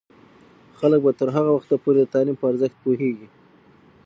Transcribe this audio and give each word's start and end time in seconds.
خلک 0.77 0.99
به 1.05 1.11
تر 1.19 1.27
هغه 1.35 1.51
وخته 1.57 1.75
پورې 1.83 1.97
د 2.01 2.05
تعلیم 2.13 2.35
په 2.39 2.45
ارزښت 2.51 2.77
پوهیږي. 2.83 3.27